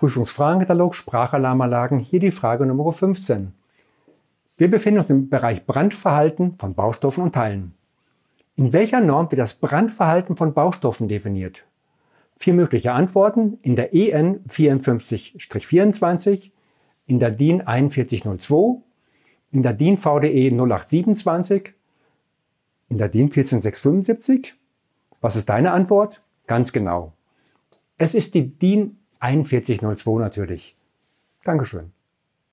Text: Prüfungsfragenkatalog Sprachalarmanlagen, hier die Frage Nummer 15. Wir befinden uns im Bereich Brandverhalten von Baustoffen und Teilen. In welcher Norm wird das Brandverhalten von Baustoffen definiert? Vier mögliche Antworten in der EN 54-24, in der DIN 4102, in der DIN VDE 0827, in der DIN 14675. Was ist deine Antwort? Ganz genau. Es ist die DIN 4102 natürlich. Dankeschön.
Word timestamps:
Prüfungsfragenkatalog 0.00 0.94
Sprachalarmanlagen, 0.94 1.98
hier 1.98 2.20
die 2.20 2.30
Frage 2.30 2.64
Nummer 2.64 2.90
15. 2.90 3.52
Wir 4.56 4.70
befinden 4.70 5.00
uns 5.00 5.10
im 5.10 5.28
Bereich 5.28 5.66
Brandverhalten 5.66 6.56
von 6.58 6.74
Baustoffen 6.74 7.24
und 7.24 7.34
Teilen. 7.34 7.74
In 8.56 8.72
welcher 8.72 9.02
Norm 9.02 9.30
wird 9.30 9.40
das 9.40 9.52
Brandverhalten 9.52 10.38
von 10.38 10.54
Baustoffen 10.54 11.06
definiert? 11.06 11.66
Vier 12.34 12.54
mögliche 12.54 12.92
Antworten 12.92 13.58
in 13.60 13.76
der 13.76 13.94
EN 13.94 14.42
54-24, 14.46 16.50
in 17.06 17.18
der 17.18 17.30
DIN 17.30 17.60
4102, 17.60 18.80
in 19.52 19.62
der 19.62 19.74
DIN 19.74 19.98
VDE 19.98 20.50
0827, 20.50 21.74
in 22.88 22.96
der 22.96 23.10
DIN 23.10 23.30
14675. 23.30 24.54
Was 25.20 25.36
ist 25.36 25.50
deine 25.50 25.72
Antwort? 25.72 26.22
Ganz 26.46 26.72
genau. 26.72 27.12
Es 27.98 28.14
ist 28.14 28.34
die 28.34 28.48
DIN 28.48 28.96
4102 29.20 30.18
natürlich. 30.18 30.76
Dankeschön. 31.44 31.92